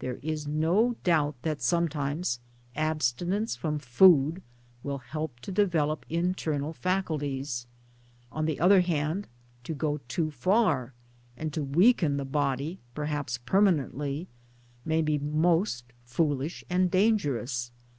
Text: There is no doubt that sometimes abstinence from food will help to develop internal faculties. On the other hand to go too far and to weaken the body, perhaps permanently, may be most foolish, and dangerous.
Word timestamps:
There 0.00 0.16
is 0.16 0.46
no 0.46 0.96
doubt 1.02 1.36
that 1.44 1.62
sometimes 1.62 2.40
abstinence 2.76 3.56
from 3.56 3.78
food 3.78 4.42
will 4.82 4.98
help 4.98 5.40
to 5.40 5.50
develop 5.50 6.04
internal 6.10 6.74
faculties. 6.74 7.66
On 8.30 8.44
the 8.44 8.60
other 8.60 8.82
hand 8.82 9.28
to 9.64 9.72
go 9.72 9.96
too 10.08 10.30
far 10.30 10.92
and 11.38 11.54
to 11.54 11.64
weaken 11.64 12.18
the 12.18 12.26
body, 12.26 12.80
perhaps 12.94 13.38
permanently, 13.38 14.28
may 14.84 15.00
be 15.00 15.16
most 15.18 15.94
foolish, 16.04 16.62
and 16.68 16.90
dangerous. 16.90 17.72